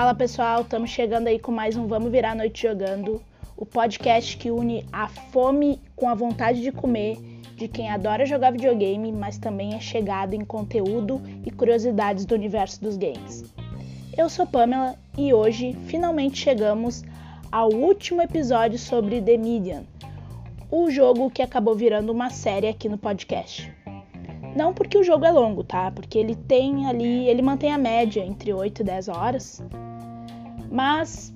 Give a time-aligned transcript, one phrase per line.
[0.00, 3.20] Fala pessoal, estamos chegando aí com mais um Vamos Virar Noite Jogando,
[3.54, 7.18] o podcast que une a fome com a vontade de comer
[7.54, 12.80] de quem adora jogar videogame, mas também é chegado em conteúdo e curiosidades do universo
[12.80, 13.44] dos games.
[14.16, 17.04] Eu sou Pamela e hoje finalmente chegamos
[17.52, 19.82] ao último episódio sobre The Median,
[20.70, 23.70] o jogo que acabou virando uma série aqui no podcast.
[24.56, 25.90] Não porque o jogo é longo, tá?
[25.90, 29.62] Porque ele tem ali, ele mantém a média entre 8 e 10 horas.
[30.70, 31.34] Mas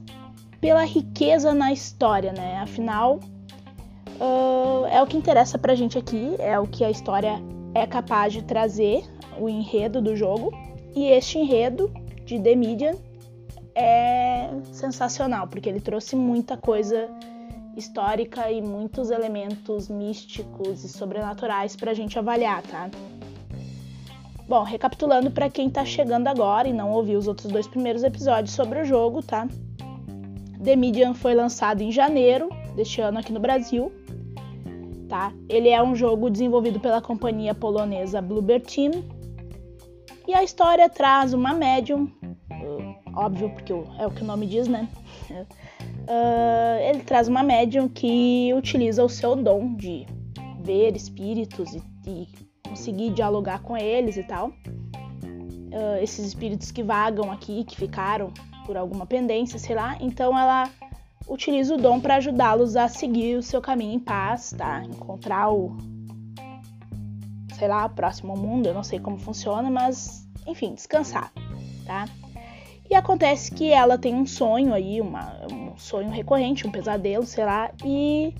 [0.60, 2.58] pela riqueza na história, né?
[2.58, 3.20] Afinal,
[4.20, 7.42] uh, é o que interessa pra gente aqui, é o que a história
[7.74, 9.04] é capaz de trazer,
[9.38, 10.52] o enredo do jogo.
[10.94, 11.92] E este enredo
[12.24, 12.94] de The Median
[13.74, 17.10] é sensacional, porque ele trouxe muita coisa
[17.76, 22.88] histórica e muitos elementos místicos e sobrenaturais para a gente avaliar, tá?
[24.46, 28.54] Bom, recapitulando para quem está chegando agora e não ouviu os outros dois primeiros episódios
[28.54, 29.48] sobre o jogo, tá?
[30.62, 33.90] The Medium foi lançado em janeiro deste ano aqui no Brasil,
[35.08, 35.32] tá?
[35.48, 39.04] Ele é um jogo desenvolvido pela companhia polonesa Bluebird Team
[40.28, 42.10] e a história traz uma médium,
[43.16, 44.88] óbvio porque é o que o nome diz, né?
[45.30, 50.06] uh, ele traz uma médium que utiliza o seu dom de
[50.62, 52.28] ver espíritos e, e
[52.74, 54.48] conseguir dialogar com eles e tal.
[54.48, 58.32] Uh, esses espíritos que vagam aqui, que ficaram
[58.66, 59.96] por alguma pendência, sei lá.
[60.00, 60.68] Então ela
[61.28, 64.84] utiliza o dom para ajudá-los a seguir o seu caminho em paz, tá?
[64.84, 65.76] Encontrar o
[67.54, 71.32] sei lá, próximo mundo, eu não sei como funciona, mas enfim, descansar,
[71.86, 72.06] tá?
[72.90, 77.44] E acontece que ela tem um sonho aí, uma, um sonho recorrente, um pesadelo, sei
[77.44, 78.34] lá, e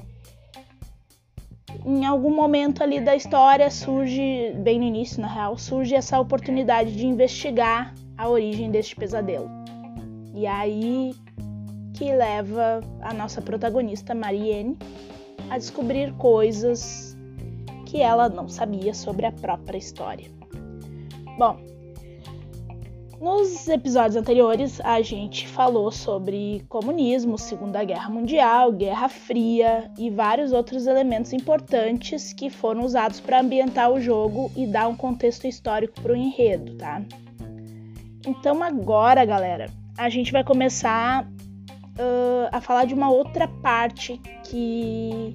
[1.84, 6.97] em algum momento ali da história surge, bem no início na real, surge essa oportunidade
[6.97, 9.50] de investigar a origem deste pesadelo.
[10.34, 11.14] E aí
[11.92, 14.76] que leva a nossa protagonista Marianne
[15.50, 17.16] a descobrir coisas
[17.86, 20.30] que ela não sabia sobre a própria história.
[21.38, 21.59] Bom,
[23.24, 30.52] nos episódios anteriores, a gente falou sobre comunismo, Segunda Guerra Mundial, Guerra Fria e vários
[30.52, 35.98] outros elementos importantes que foram usados para ambientar o jogo e dar um contexto histórico
[36.02, 37.00] para o enredo, tá?
[38.26, 45.34] Então agora, galera, a gente vai começar uh, a falar de uma outra parte que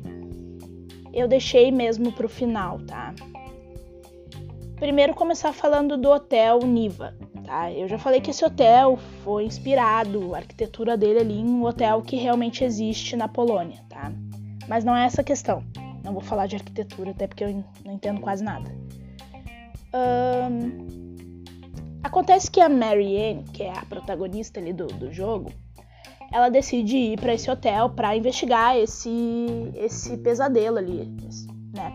[1.11, 3.15] eu deixei mesmo para o final, tá?
[4.79, 7.13] Primeiro começar falando do Hotel Niva
[7.49, 7.71] tá?
[7.71, 12.03] Eu já falei que esse hotel foi inspirado, a arquitetura dele ali, em um hotel
[12.03, 14.11] que realmente existe na Polônia, tá?
[14.67, 15.63] Mas não é essa a questão.
[16.03, 18.71] Não vou falar de arquitetura, até porque eu não entendo quase nada.
[19.91, 21.43] Um,
[22.03, 25.51] acontece que a Marianne, que é a protagonista ali do, do jogo,
[26.31, 29.09] ela decide ir para esse hotel para investigar esse,
[29.73, 31.48] esse pesadelo ali, né?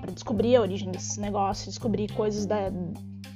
[0.04, 2.70] Para descobrir a origem desse negócio, descobrir coisas da,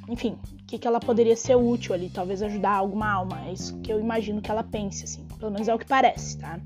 [0.06, 3.40] enfim, o que, que ela poderia ser útil ali, talvez ajudar alguma alma.
[3.46, 5.26] É isso que eu imagino que ela pense, assim.
[5.38, 6.60] Pelo menos é o que parece, tá?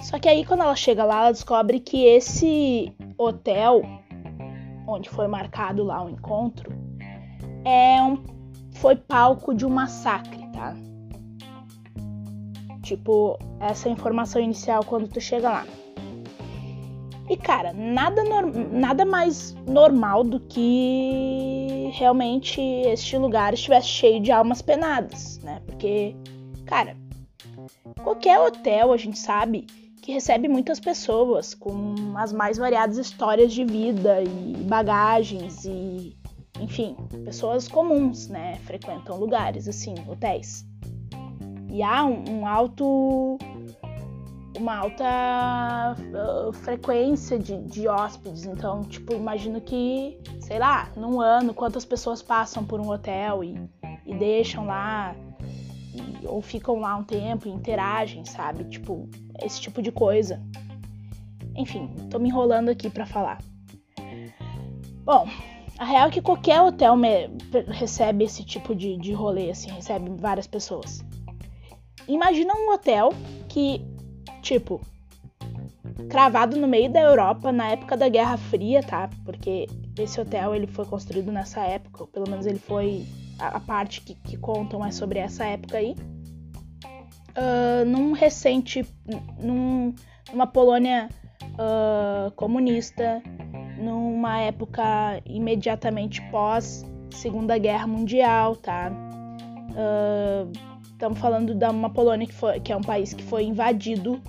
[0.00, 3.82] Só que aí quando ela chega lá, ela descobre que esse hotel
[4.86, 6.72] onde foi marcado lá o encontro
[7.64, 8.22] é um
[8.74, 10.76] foi palco de um massacre, tá?
[12.80, 15.66] Tipo, essa informação inicial quando tu chega lá.
[17.30, 18.22] E cara, nada,
[18.72, 25.60] nada mais normal do que realmente este lugar estivesse cheio de almas penadas, né?
[25.66, 26.16] Porque,
[26.64, 26.96] cara,
[28.02, 29.66] qualquer hotel a gente sabe
[30.00, 36.16] que recebe muitas pessoas com as mais variadas histórias de vida e bagagens e,
[36.58, 36.96] enfim,
[37.26, 38.54] pessoas comuns, né?
[38.64, 40.64] Frequentam lugares assim, hotéis.
[41.70, 43.36] E há um, um alto
[44.56, 48.44] uma alta uh, frequência de, de hóspedes.
[48.44, 53.60] Então, tipo, imagino que, sei lá, num ano, quantas pessoas passam por um hotel e,
[54.06, 55.14] e deixam lá,
[55.94, 58.64] e, ou ficam lá um tempo e interagem, sabe?
[58.64, 59.08] Tipo,
[59.42, 60.42] esse tipo de coisa.
[61.54, 63.38] Enfim, tô me enrolando aqui para falar.
[65.04, 65.26] Bom,
[65.78, 66.96] a real é que qualquer hotel
[67.68, 71.04] recebe esse tipo de, de rolê, assim, recebe várias pessoas.
[72.06, 73.10] Imagina um hotel
[73.48, 73.84] que
[74.48, 74.80] tipo,
[76.08, 79.10] cravado no meio da Europa na época da Guerra Fria, tá?
[79.24, 79.66] Porque
[79.98, 83.04] esse hotel ele foi construído nessa época, pelo menos ele foi
[83.38, 85.94] a, a parte que, que, contam é sobre essa época aí.
[87.36, 88.86] Uh, num recente,
[89.38, 89.94] num,
[90.32, 91.10] numa Polônia
[91.42, 93.22] uh, comunista,
[93.78, 94.82] numa época
[95.26, 98.90] imediatamente pós Segunda Guerra Mundial, tá?
[99.70, 100.50] Uh,
[100.90, 104.20] estamos falando de uma Polônia que, foi, que é um país que foi invadido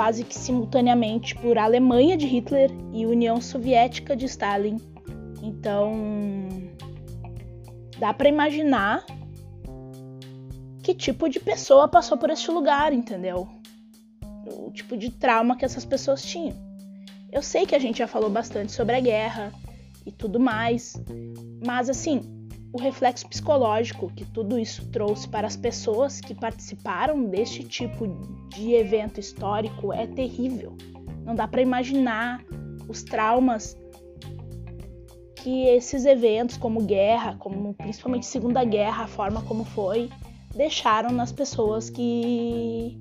[0.00, 4.78] quase que simultaneamente por Alemanha de Hitler e União Soviética de Stalin.
[5.42, 5.92] Então,
[7.98, 9.04] dá para imaginar
[10.82, 13.46] que tipo de pessoa passou por este lugar, entendeu?
[14.46, 16.56] O tipo de trauma que essas pessoas tinham.
[17.30, 19.52] Eu sei que a gente já falou bastante sobre a guerra
[20.06, 20.94] e tudo mais,
[21.62, 22.22] mas assim,
[22.72, 28.06] o reflexo psicológico que tudo isso trouxe para as pessoas que participaram deste tipo
[28.48, 30.76] de evento histórico é terrível.
[31.24, 32.44] Não dá para imaginar
[32.88, 33.76] os traumas
[35.36, 40.10] que esses eventos, como guerra, como principalmente Segunda Guerra, a forma como foi,
[40.54, 42.98] deixaram nas pessoas que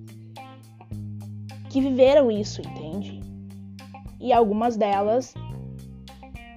[1.69, 3.19] que viveram isso, entende?
[4.19, 5.35] E algumas delas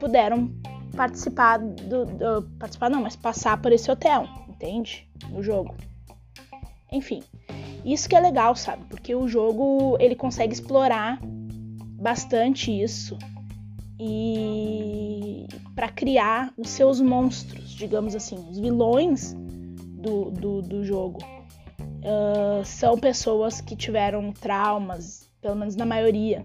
[0.00, 0.50] puderam
[0.96, 5.08] participar do, do, participar não, mas passar por esse hotel, entende?
[5.30, 5.74] No jogo.
[6.90, 7.22] Enfim,
[7.84, 8.84] isso que é legal, sabe?
[8.88, 13.16] Porque o jogo ele consegue explorar bastante isso
[13.98, 21.20] e para criar os seus monstros, digamos assim, os vilões do, do, do jogo.
[22.04, 26.44] Uh, são pessoas que tiveram traumas, pelo menos na maioria,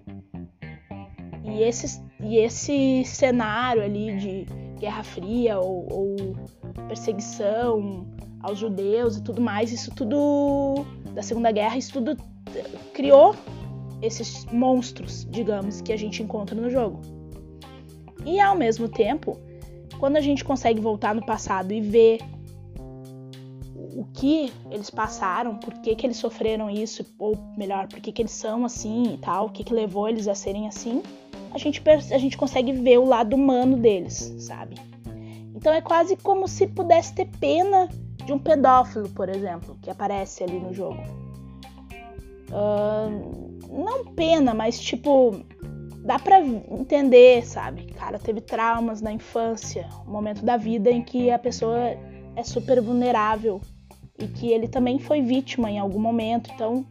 [1.44, 4.46] e esse, e esse cenário ali de
[4.80, 6.16] Guerra Fria ou, ou
[6.88, 8.08] perseguição
[8.42, 12.18] aos judeus e tudo mais, isso tudo da Segunda Guerra, isso tudo
[12.94, 13.36] criou
[14.02, 17.02] esses monstros, digamos, que a gente encontra no jogo.
[18.26, 19.40] E ao mesmo tempo,
[20.00, 22.20] quando a gente consegue voltar no passado e ver
[23.98, 28.22] o que eles passaram, por que, que eles sofreram isso, ou melhor, por que, que
[28.22, 31.02] eles são assim e tal, o que, que levou eles a serem assim,
[31.52, 34.76] a gente, a gente consegue ver o lado humano deles, sabe?
[35.56, 37.90] Então é quase como se pudesse ter pena
[38.24, 41.02] de um pedófilo, por exemplo, que aparece ali no jogo.
[42.52, 45.44] Uh, não pena, mas tipo,
[46.04, 47.88] dá pra entender, sabe?
[47.94, 51.98] Cara, teve traumas na infância, um momento da vida em que a pessoa
[52.36, 53.60] é super vulnerável
[54.20, 56.50] e que ele também foi vítima em algum momento.
[56.54, 56.86] Então,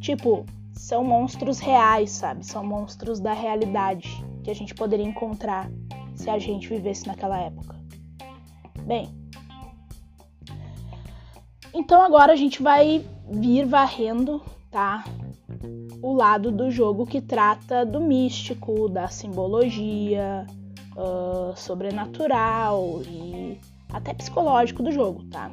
[0.00, 2.44] tipo, são monstros reais, sabe?
[2.44, 5.70] São monstros da realidade que a gente poderia encontrar
[6.14, 7.76] se a gente vivesse naquela época.
[8.86, 9.08] Bem,
[11.72, 15.04] então agora a gente vai vir varrendo, tá?
[16.02, 20.46] O lado do jogo que trata do místico, da simbologia,
[20.94, 23.58] uh, sobrenatural e
[23.90, 25.50] até psicológico do jogo, tá?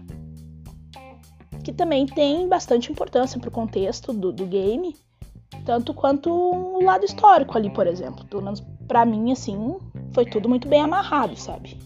[1.63, 4.95] Que também tem bastante importância pro contexto do, do game
[5.65, 8.25] tanto quanto o lado histórico ali, por exemplo.
[8.25, 9.77] Pelo menos para mim, assim,
[10.13, 11.77] foi tudo muito bem amarrado, sabe?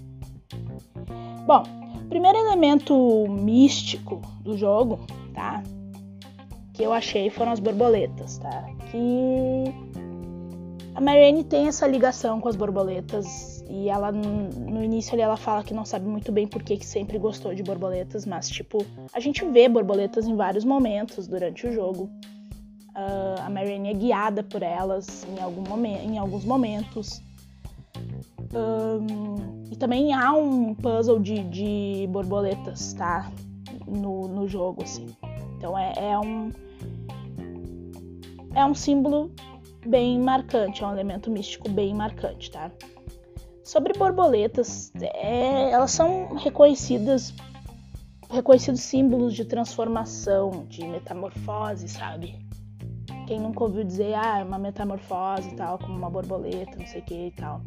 [1.45, 1.63] Bom,
[2.04, 5.00] o primeiro elemento místico do jogo,
[5.33, 5.63] tá?
[6.74, 8.66] Que eu achei foram as borboletas, tá?
[8.92, 9.74] Que
[10.95, 15.74] a Marianne tem essa ligação com as borboletas e ela no início ela fala que
[15.74, 18.77] não sabe muito bem por que, sempre gostou de borboletas, mas tipo,
[19.13, 22.09] a gente vê borboletas em vários momentos durante o jogo.
[22.95, 27.21] Uh, a Marianne é guiada por elas em, algum momento, em alguns momentos.
[28.54, 33.30] Um, e também há um puzzle de, de borboletas, tá?
[33.85, 35.07] No, no jogo, assim.
[35.57, 36.52] Então é, é um.
[38.54, 39.30] É um símbolo
[39.87, 42.71] bem marcante, é um elemento místico bem marcante, tá?
[43.63, 47.33] Sobre borboletas, é, elas são reconhecidas,
[48.30, 52.37] reconhecidos símbolos de transformação, de metamorfose, sabe?
[53.27, 57.01] Quem nunca ouviu dizer, ah, é uma metamorfose e tal, como uma borboleta, não sei
[57.01, 57.61] o que e tal.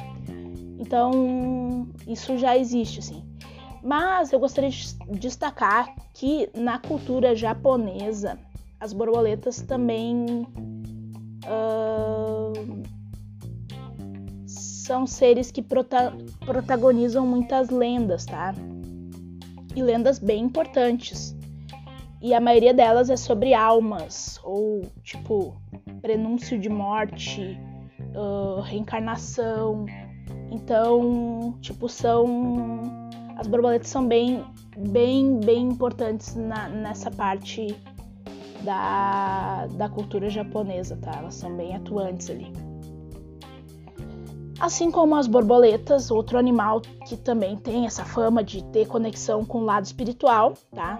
[0.79, 3.25] Então, isso já existe, assim.
[3.83, 8.39] Mas eu gostaria de destacar que na cultura japonesa,
[8.79, 10.47] as borboletas também
[14.89, 16.15] são seres que prota
[16.47, 18.55] protagonizam muitas lendas, tá?
[19.77, 21.37] E lendas bem importantes.
[22.23, 25.55] E a maioria delas é sobre almas, ou tipo,
[26.01, 27.61] prenúncio de morte,
[28.15, 29.85] uh, reencarnação.
[30.51, 32.83] Então, tipo, são.
[33.37, 34.43] As borboletas são bem,
[34.77, 37.77] bem, bem importantes na, nessa parte
[38.63, 41.13] da, da cultura japonesa, tá?
[41.19, 42.53] Elas são bem atuantes ali.
[44.61, 49.59] Assim como as borboletas, outro animal que também tem essa fama de ter conexão com
[49.59, 50.99] o lado espiritual, tá?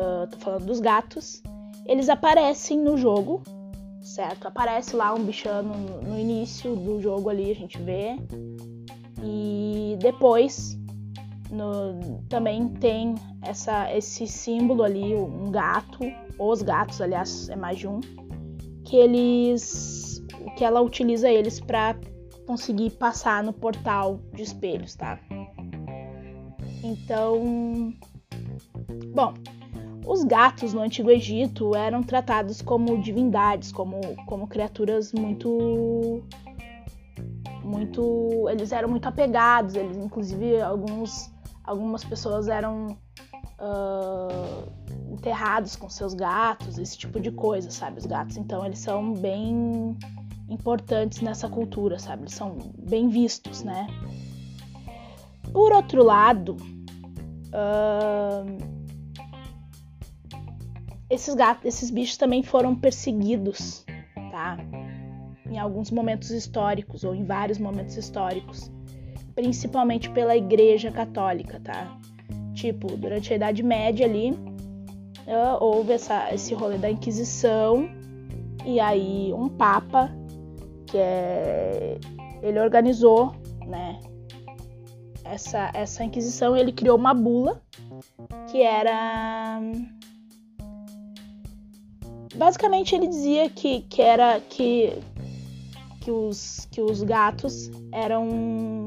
[0.00, 1.42] uh, tô falando dos gatos,
[1.86, 3.42] eles aparecem no jogo,
[4.02, 4.46] certo?
[4.46, 8.16] Aparece lá um bichano no início do jogo ali, a gente vê.
[9.22, 10.78] E depois
[11.50, 16.00] no, também tem essa, esse símbolo ali, um gato,
[16.40, 18.00] os gatos, aliás, é mais de um,
[18.84, 20.24] que eles,
[20.56, 21.94] que ela utiliza eles para
[22.46, 25.20] conseguir passar no portal de espelhos, tá?
[26.82, 27.92] Então,
[29.14, 29.34] bom,
[30.06, 36.22] os gatos no Antigo Egito eram tratados como divindades, como, como criaturas muito
[37.62, 41.30] muito eles eram muito apegados eles inclusive alguns
[41.62, 42.98] algumas pessoas eram
[43.60, 49.12] uh, enterrados com seus gatos esse tipo de coisa sabe os gatos então eles são
[49.14, 49.96] bem
[50.48, 53.86] importantes nessa cultura sabe eles são bem vistos né
[55.52, 56.56] por outro lado
[57.54, 58.80] uh,
[61.10, 63.84] esses gatos, esses bichos também foram perseguidos,
[64.30, 64.56] tá?
[65.50, 68.70] Em alguns momentos históricos ou em vários momentos históricos,
[69.34, 71.98] principalmente pela Igreja Católica, tá?
[72.60, 77.88] Tipo, durante a Idade Média ali, uh, houve essa, esse rolê da Inquisição
[78.66, 80.14] e aí um papa
[80.86, 81.98] que é
[82.42, 83.32] ele organizou,
[83.66, 83.98] né?
[85.24, 87.62] Essa essa Inquisição, ele criou uma bula
[88.50, 89.58] que era
[92.34, 94.98] basicamente ele dizia que, que era que,
[96.02, 98.86] que, os, que os gatos eram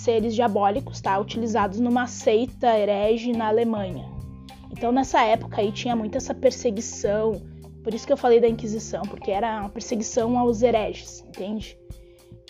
[0.00, 1.18] seres diabólicos, tá?
[1.18, 4.08] Utilizados numa seita herege na Alemanha.
[4.70, 7.40] Então nessa época aí tinha muito essa perseguição,
[7.82, 11.76] por isso que eu falei da Inquisição, porque era uma perseguição aos hereges, entende?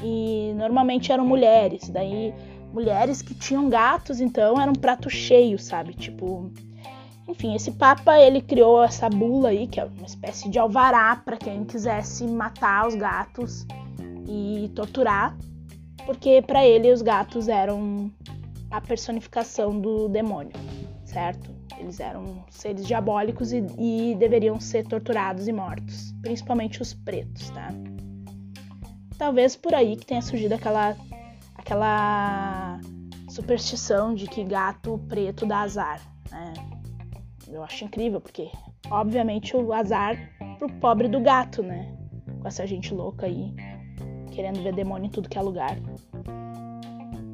[0.03, 2.35] E normalmente eram mulheres, daí
[2.73, 5.95] mulheres que tinham gatos, então era um prato cheio, sabe?
[5.95, 6.51] Tipo,
[7.29, 11.37] enfim, esse Papa ele criou essa bula aí, que é uma espécie de alvará para
[11.37, 13.67] quem quisesse matar os gatos
[14.29, 15.37] e torturar,
[16.07, 18.11] porque para ele os gatos eram
[18.71, 20.53] a personificação do demônio,
[21.05, 21.51] certo?
[21.79, 27.69] Eles eram seres diabólicos e, e deveriam ser torturados e mortos, principalmente os pretos, tá?
[29.17, 30.97] Talvez por aí que tenha surgido aquela
[31.55, 32.81] aquela
[33.29, 36.55] superstição de que gato preto dá azar, né?
[37.49, 38.51] Eu acho incrível, porque,
[38.91, 40.17] obviamente, o azar
[40.59, 41.97] pro pobre do gato, né?
[42.41, 43.53] Com essa gente louca aí,
[44.41, 45.77] querendo ver demônio em tudo que é lugar.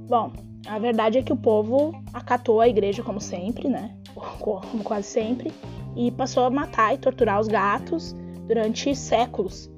[0.09, 0.33] Bom,
[0.67, 3.95] a verdade é que o povo acatou a igreja como sempre, né?
[4.41, 5.53] Como quase sempre,
[5.95, 8.15] e passou a matar e torturar os gatos
[8.47, 9.71] durante séculos,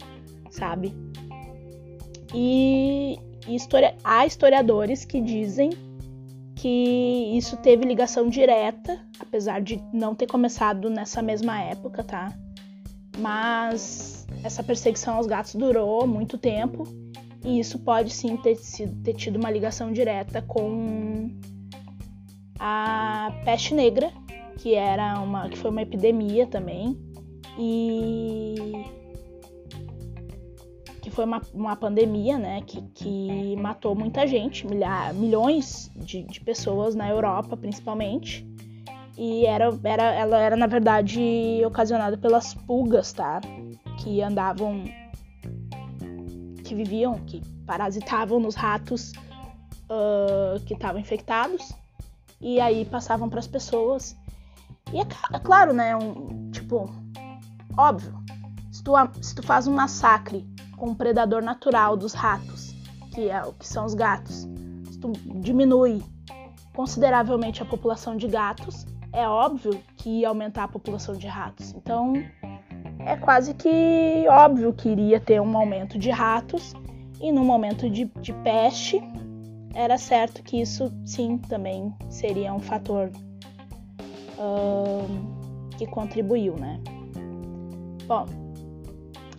[0.51, 0.95] sabe?
[2.33, 3.19] E,
[4.05, 5.71] há historiadores que dizem
[6.55, 12.33] que isso teve ligação direta, apesar de não ter começado nessa mesma época, tá?
[13.19, 16.85] Mas essa perseguição aos gatos durou muito tempo
[17.45, 18.57] e isso pode sim ter,
[19.05, 21.31] ter tido uma ligação direta com
[22.59, 24.13] a peste negra,
[24.57, 26.99] que era uma que foi uma epidemia também
[27.59, 28.85] e
[31.19, 36.95] foi uma, uma pandemia, né, que, que matou muita gente, milha, milhões de, de pessoas
[36.95, 38.47] na Europa, principalmente.
[39.17, 41.21] E era, era, ela era, na verdade,
[41.67, 43.41] ocasionada pelas pulgas, tá?
[43.99, 44.85] Que andavam.
[46.69, 49.13] Que viviam, que parasitavam nos ratos
[49.89, 51.73] uh, que estavam infectados.
[52.41, 54.17] E aí passavam para as pessoas.
[54.93, 55.97] E é, é, claro, né?
[55.97, 56.89] Um, tipo,
[57.77, 58.15] óbvio.
[58.71, 60.47] Se tu, se tu faz um massacre
[60.77, 62.75] com o predador natural dos ratos,
[63.13, 64.47] que é que são os gatos.
[64.91, 66.03] Se tu diminui
[66.75, 71.75] consideravelmente a população de gatos, é óbvio que ia aumentar a população de ratos.
[71.75, 72.13] Então,
[73.09, 76.75] é quase que óbvio que iria ter um aumento de ratos,
[77.21, 79.01] e no momento de, de peste,
[79.75, 83.11] era certo que isso sim também seria um fator
[84.39, 85.09] uh,
[85.77, 86.79] que contribuiu, né?
[88.07, 88.27] Bom,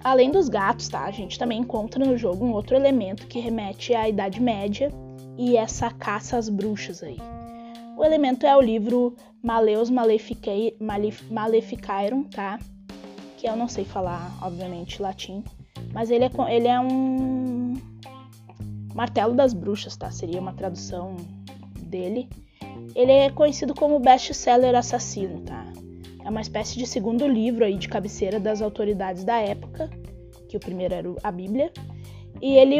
[0.01, 1.03] Além dos gatos, tá?
[1.03, 4.89] A gente também encontra no jogo um outro elemento que remete à Idade Média
[5.38, 7.17] e essa caça às bruxas aí.
[7.97, 9.89] O elemento é o livro Maleus
[11.29, 12.57] Maleficarum, tá?
[13.39, 15.46] Que eu não sei falar, obviamente, latim,
[15.93, 17.74] mas ele é, ele é um
[18.93, 20.12] martelo das bruxas, tá?
[20.12, 21.15] Seria uma tradução
[21.79, 22.27] dele.
[22.93, 25.65] Ele é conhecido como best-seller assassino, tá?
[26.22, 29.89] É uma espécie de segundo livro aí de cabeceira das autoridades da época,
[30.50, 31.72] que o primeiro era a Bíblia.
[32.41, 32.75] E ele,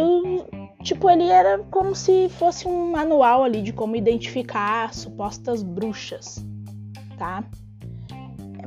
[0.84, 6.46] tipo, ele era como se fosse um manual ali de como identificar supostas bruxas,
[7.18, 7.46] tá?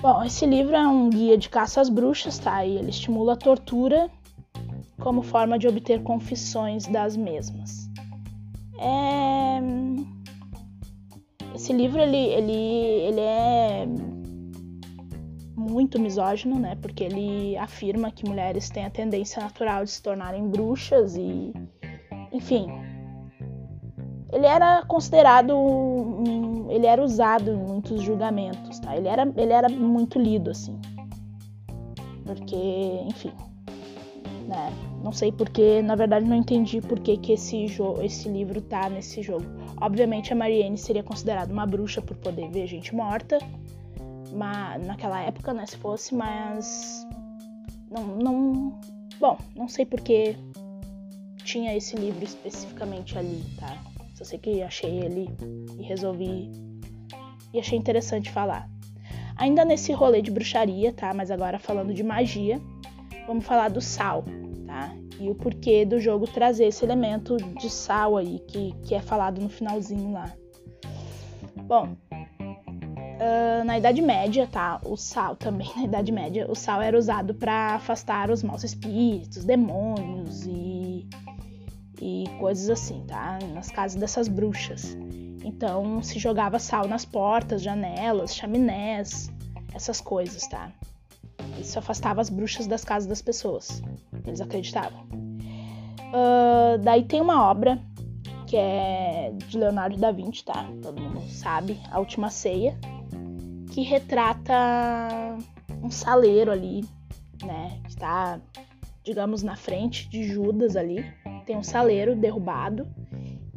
[0.00, 2.64] Bom, esse livro é um guia de caça às bruxas, tá?
[2.64, 4.10] E ele estimula a tortura
[5.00, 7.88] como forma de obter confissões das mesmas.
[8.78, 9.60] É...
[11.54, 13.86] Esse livro ele, ele, ele é
[15.62, 16.76] muito misógino, né?
[16.80, 21.52] Porque ele afirma que mulheres têm a tendência natural de se tornarem bruxas e,
[22.32, 22.66] enfim,
[24.32, 25.54] ele era considerado,
[26.70, 28.96] ele era usado em muitos julgamentos, tá?
[28.96, 30.80] Ele era, ele era muito lido assim,
[32.24, 32.56] porque,
[33.06, 33.32] enfim,
[34.48, 34.72] né?
[35.02, 37.66] Não sei porque, na verdade, não entendi por que, que esse,
[38.02, 39.44] esse livro tá nesse jogo.
[39.80, 43.38] Obviamente, a Marianne seria considerada uma bruxa por poder ver gente morta,
[44.32, 45.66] mas, naquela época, né?
[45.66, 47.06] Se fosse, mas
[47.90, 48.80] não, não,
[49.20, 50.36] bom, não sei porque
[51.44, 53.76] tinha esse livro especificamente ali, tá?
[54.14, 55.28] Só sei que achei ele
[55.78, 56.50] e resolvi
[57.52, 58.68] e achei interessante falar.
[59.36, 61.12] Ainda nesse rolê de bruxaria, tá?
[61.12, 62.60] Mas agora falando de magia,
[63.26, 64.24] vamos falar do sal,
[64.66, 64.94] tá?
[65.20, 69.40] E o porquê do jogo trazer esse elemento de sal aí, que, que é falado
[69.40, 70.32] no finalzinho lá.
[71.64, 71.96] Bom,
[73.22, 74.80] uh, na Idade Média, tá?
[74.84, 79.44] O sal também, na Idade Média, o sal era usado para afastar os maus espíritos,
[79.44, 81.08] demônios e,
[82.00, 83.38] e coisas assim, tá?
[83.54, 84.96] Nas casas dessas bruxas.
[85.44, 89.30] Então se jogava sal nas portas, janelas, chaminés,
[89.74, 90.70] essas coisas, tá?
[91.58, 93.82] Isso afastava as bruxas das casas das pessoas.
[94.26, 95.02] Eles acreditavam.
[96.12, 97.80] Uh, daí tem uma obra
[98.46, 100.68] que é de Leonardo da Vinci, tá?
[100.82, 102.78] Todo mundo sabe, A Última Ceia,
[103.72, 104.54] que retrata
[105.82, 106.84] um saleiro ali,
[107.42, 107.80] né?
[107.84, 108.38] Que está,
[109.02, 111.04] digamos, na frente de Judas ali.
[111.46, 112.86] Tem um saleiro derrubado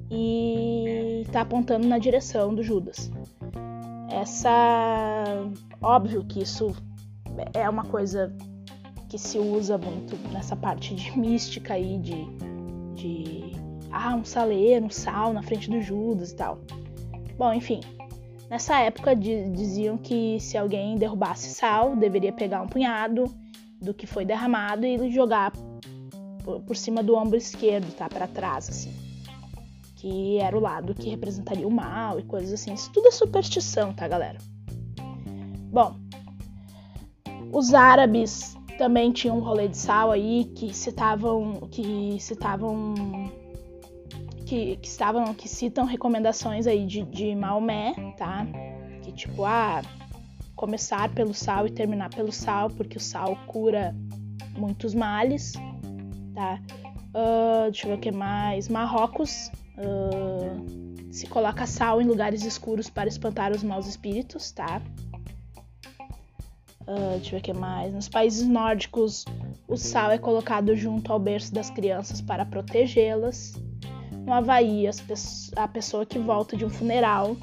[0.10, 3.12] e está apontando na direção do Judas.
[4.10, 5.26] Essa.
[5.82, 6.74] Óbvio que isso
[7.54, 8.34] é uma coisa
[9.10, 12.26] que se usa muito nessa parte de mística aí, de,
[12.96, 13.52] de
[13.92, 16.62] ah, um saleiro, um sal na frente do Judas e tal.
[17.38, 17.82] Bom, enfim,
[18.50, 23.26] nessa época diziam que se alguém derrubasse sal, deveria pegar um punhado
[23.82, 25.52] do que foi derramado e jogar
[26.66, 28.08] por, cima do ombro esquerdo, tá?
[28.08, 28.94] Para trás, assim.
[29.96, 32.74] Que era o lado que representaria o mal e coisas assim.
[32.74, 34.38] Isso tudo é superstição, tá, galera?
[35.72, 35.96] Bom,
[37.52, 42.94] os árabes também tinham um rolê de sal aí que citavam que citavam
[44.46, 48.46] que, que estavam que citam recomendações aí de, de Maomé, tá?
[49.02, 49.82] Que tipo, ah,
[50.56, 53.96] começar pelo sal e terminar pelo sal, porque o sal cura
[54.58, 55.54] muitos males,
[56.34, 56.62] tá?
[57.10, 58.68] Uh, deixa eu ver o que mais.
[58.70, 64.82] Marrocos uh, se coloca sal em lugares escuros para espantar os maus espíritos, tá?
[66.82, 67.94] Uh, deixa eu ver o que mais.
[67.94, 69.26] Nos países nórdicos,
[69.68, 73.54] o sal é colocado junto ao berço das crianças para protegê-las.
[74.26, 74.86] No Havaí,
[75.56, 77.38] a pessoa que volta de um funeral,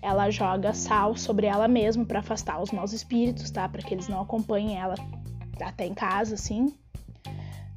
[0.00, 3.68] ela joga sal sobre ela mesma para afastar os maus espíritos, tá?
[3.68, 4.94] Para que eles não acompanhem ela
[5.60, 6.74] até em casa, assim.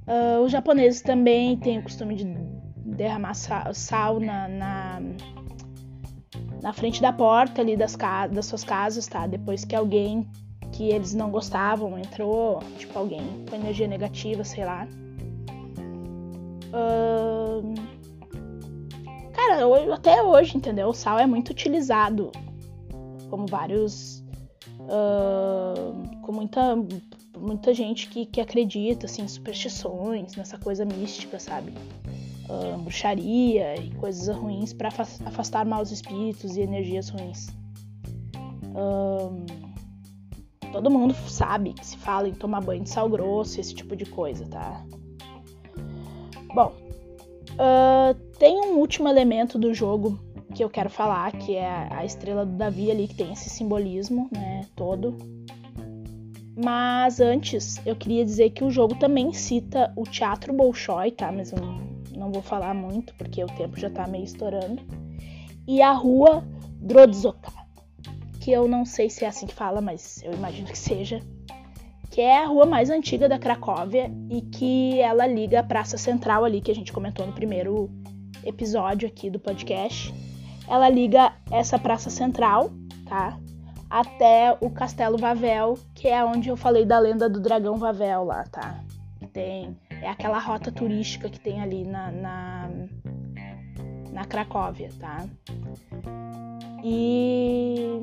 [0.07, 2.23] Uh, os japoneses também têm o costume de
[2.95, 5.01] derramar sal na, na,
[6.61, 7.97] na frente da porta ali das,
[8.31, 9.27] das suas casas, tá?
[9.27, 10.25] Depois que alguém
[10.71, 14.87] que eles não gostavam, entrou, tipo, alguém com energia negativa, sei lá.
[16.71, 17.96] Uh...
[19.47, 20.89] Cara, até hoje, entendeu?
[20.89, 22.33] O sal é muito utilizado
[23.29, 24.21] como vários.
[24.81, 26.21] Uh...
[26.21, 26.75] com muita,
[27.37, 31.71] muita gente que, que acredita assim, em superstições, nessa coisa mística, sabe?
[32.49, 37.47] Uh, bruxaria e coisas ruins para afastar maus espíritos e energias ruins.
[40.73, 44.05] Todo mundo sabe que se fala em tomar banho de sal grosso, esse tipo de
[44.05, 44.85] coisa, tá?
[46.53, 46.73] Bom,
[47.59, 50.19] uh, tem um último elemento do jogo
[50.53, 54.29] que eu quero falar, que é a estrela do Davi ali, que tem esse simbolismo,
[54.31, 55.17] né, todo.
[56.55, 61.31] Mas antes, eu queria dizer que o jogo também cita o Teatro Bolshoi, tá?
[61.31, 61.59] Mas eu
[62.17, 64.81] não vou falar muito, porque o tempo já tá meio estourando.
[65.67, 66.43] E a rua
[66.81, 67.67] Drodzokar
[68.47, 71.19] que eu não sei se é assim que fala, mas eu imagino que seja,
[72.17, 76.43] que é a rua mais antiga da Cracóvia e que ela liga a Praça Central
[76.43, 77.91] ali, que a gente comentou no primeiro
[78.43, 80.11] episódio aqui do podcast.
[80.67, 82.71] Ela liga essa Praça Central,
[83.07, 83.37] tá?
[83.87, 88.45] Até o Castelo Vavel, que é onde eu falei da lenda do dragão Vavel lá,
[88.45, 88.83] tá?
[89.31, 92.69] Tem, é aquela rota turística que tem ali na, na,
[94.11, 95.23] na Cracóvia, tá?
[96.83, 98.01] E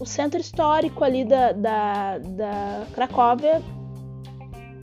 [0.00, 3.62] o centro histórico ali da, da, da Cracóvia,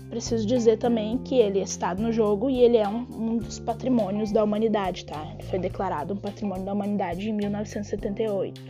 [0.10, 4.32] preciso dizer também que ele está no jogo e ele é um, um, dos patrimônios
[4.32, 5.26] da humanidade, tá?
[5.34, 8.62] Ele foi declarado um patrimônio da humanidade em 1978.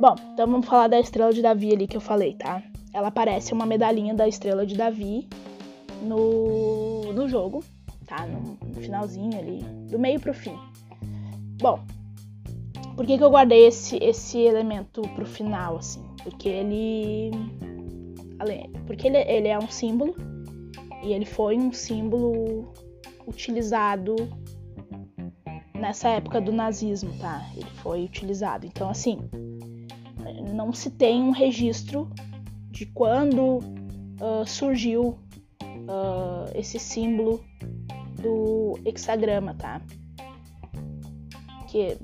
[0.00, 2.62] Bom, então vamos falar da estrela de Davi ali que eu falei, tá?
[2.92, 5.28] Ela parece uma medalhinha da estrela de Davi
[6.02, 7.62] no, no jogo,
[8.06, 8.26] tá?
[8.26, 10.56] No, no finalzinho ali, do meio pro fim.
[11.60, 11.80] Bom,
[12.96, 16.02] por que, que eu guardei esse, esse elemento pro final, assim?
[16.22, 17.30] Porque ele.
[18.86, 20.14] Porque ele, ele é um símbolo
[21.02, 22.72] e ele foi um símbolo
[23.26, 24.16] utilizado
[25.74, 27.46] nessa época do nazismo, tá?
[27.56, 28.66] Ele foi utilizado.
[28.66, 29.18] Então, assim,
[30.54, 32.10] não se tem um registro
[32.70, 35.18] de quando uh, surgiu
[35.62, 37.44] uh, esse símbolo
[38.20, 39.80] do hexagrama, tá?
[41.68, 41.98] Que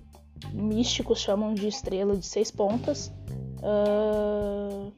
[0.52, 3.12] místicos chamam de estrela de seis pontas.
[3.58, 4.92] Uh,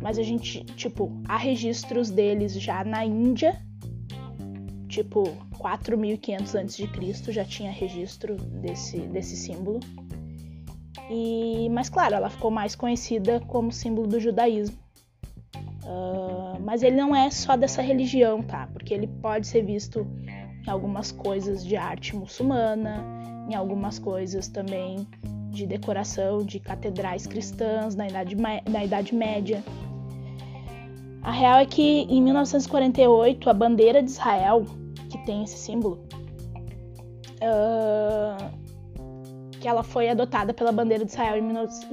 [0.00, 3.60] mas a gente, tipo, há registros deles já na Índia,
[4.88, 5.24] tipo
[5.58, 7.32] 4.500 a.C.
[7.32, 9.80] já tinha registro desse, desse símbolo.
[11.10, 14.76] E, mas claro, ela ficou mais conhecida como símbolo do judaísmo.
[15.84, 18.68] Uh, mas ele não é só dessa religião, tá?
[18.72, 20.06] Porque ele pode ser visto
[20.66, 23.04] em algumas coisas de arte muçulmana,
[23.48, 25.06] em algumas coisas também
[25.50, 29.62] de decoração de catedrais cristãs na Idade, na Idade Média.
[31.22, 34.66] A real é que em 1948 a bandeira de Israel,
[35.08, 36.04] que tem esse símbolo,
[37.36, 38.64] uh,
[39.58, 41.42] que ela foi adotada pela bandeira de Israel em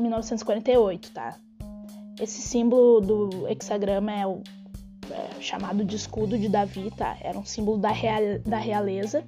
[0.02, 1.38] 1948, tá?
[2.20, 4.42] Esse símbolo do hexagrama é o
[5.10, 7.16] é, chamado de escudo de Davi, tá?
[7.22, 9.24] Era um símbolo da, real, da realeza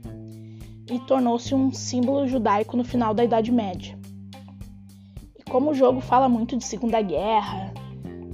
[0.90, 3.98] e tornou-se um símbolo judaico no final da Idade Média.
[5.38, 7.74] E como o jogo fala muito de Segunda Guerra,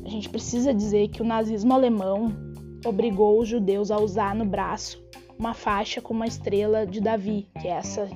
[0.05, 2.33] a gente precisa dizer que o nazismo alemão
[2.85, 5.01] obrigou os judeus a usar no braço
[5.39, 8.09] uma faixa com uma estrela de Davi, que é essa,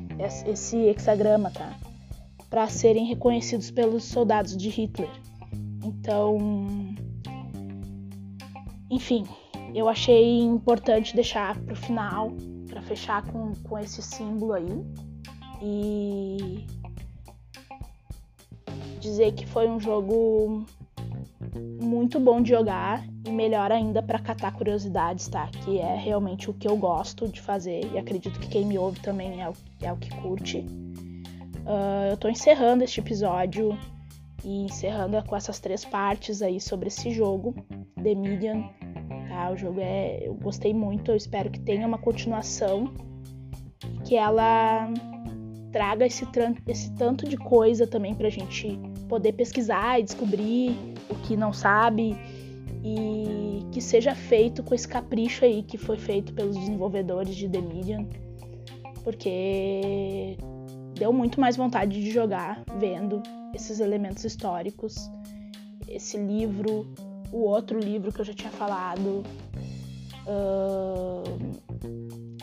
[0.45, 1.73] esse hexagrama, tá?
[2.49, 5.09] Para serem reconhecidos pelos soldados de Hitler.
[5.85, 6.37] Então,
[8.91, 9.23] enfim,
[9.73, 12.33] eu achei importante deixar para o final,
[12.83, 14.85] fechar com, com esse símbolo aí.
[15.61, 16.65] E
[18.99, 20.65] dizer que foi um jogo
[21.81, 25.47] muito bom de jogar e melhor ainda para catar curiosidades, tá?
[25.47, 28.99] Que é realmente o que eu gosto de fazer e acredito que quem me ouve
[28.99, 30.59] também é o, é o que curte.
[30.59, 33.77] Uh, eu tô encerrando este episódio
[34.43, 37.55] e encerrando com essas três partes aí sobre esse jogo,
[38.01, 38.69] The Median.
[39.43, 39.51] Tá?
[39.51, 40.19] O jogo é.
[40.21, 42.93] Eu gostei muito, eu espero que tenha uma continuação,
[44.05, 44.89] que ela
[45.71, 46.25] traga esse,
[46.67, 48.79] esse tanto de coisa também pra gente
[49.09, 50.77] poder pesquisar e descobrir
[51.09, 52.15] o que não sabe
[52.83, 57.59] e que seja feito com esse capricho aí que foi feito pelos desenvolvedores de The
[57.59, 58.07] Medium,
[59.03, 60.37] porque
[60.95, 63.21] deu muito mais vontade de jogar vendo
[63.53, 65.09] esses elementos históricos,
[65.87, 66.87] esse livro,
[67.33, 69.23] o outro livro que eu já tinha falado.
[70.25, 71.23] Uh,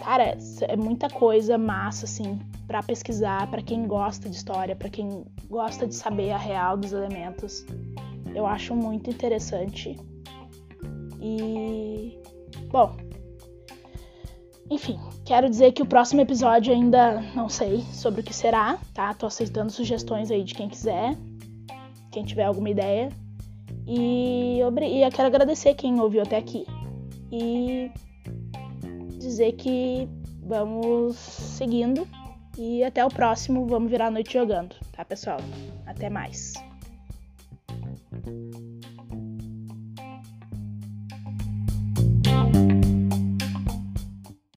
[0.02, 5.24] cara, é muita coisa massa assim para pesquisar, para quem gosta de história, para quem
[5.48, 7.64] gosta de saber a real dos elementos.
[8.34, 9.96] Eu acho muito interessante.
[11.22, 12.18] E
[12.70, 12.96] bom,
[14.68, 19.14] enfim, quero dizer que o próximo episódio ainda não sei sobre o que será, tá?
[19.14, 21.16] Tô aceitando sugestões aí de quem quiser,
[22.10, 23.08] quem tiver alguma ideia.
[23.92, 24.70] E, eu
[25.10, 26.64] quero agradecer quem ouviu até aqui.
[27.32, 27.90] E
[29.18, 30.08] dizer que
[30.44, 32.06] vamos seguindo.
[32.56, 33.66] E até o próximo.
[33.66, 35.38] Vamos virar a noite jogando, tá, pessoal?
[35.86, 36.52] Até mais.